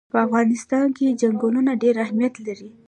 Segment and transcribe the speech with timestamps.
[0.13, 2.69] په افغانستان کې چنګلونه ډېر اهمیت لري.